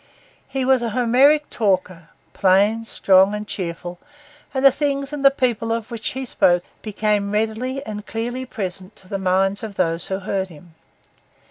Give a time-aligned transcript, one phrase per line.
[0.47, 3.99] He was a Homeric talker, plain, strong, and cheerful;
[4.51, 8.95] and the things and the people of which he spoke became readily and clearly present
[8.95, 10.73] to the minds of those who heard him.